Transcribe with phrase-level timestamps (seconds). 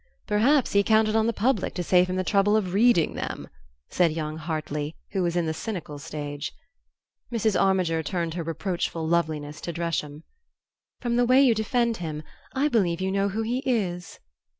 [0.25, 3.47] "Perhaps he counted on the public to save him the trouble of reading them,"
[3.91, 6.53] said young Hartly, who was in the cynical stage.
[7.31, 7.55] Mrs.
[7.55, 10.23] Armiger turned her reproachful loveliness to Dresham.
[11.01, 14.17] "From the way you defend him, I believe you know who he is."